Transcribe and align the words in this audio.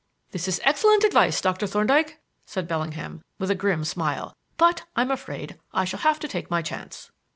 "This 0.31 0.47
is 0.47 0.59
excellent 0.63 1.03
advice, 1.03 1.39
Doctor 1.41 1.67
Thorndyke," 1.67 2.19
said 2.47 2.67
Bellingham, 2.67 3.21
with 3.37 3.51
a 3.51 3.53
grim 3.53 3.83
smile; 3.83 4.35
"but 4.57 4.81
I'm 4.95 5.11
afraid 5.11 5.59
I 5.75 5.85
shall 5.85 5.99
have 5.99 6.17
to 6.21 6.27
take 6.27 6.49
my 6.49 6.63
chance." 6.63 7.11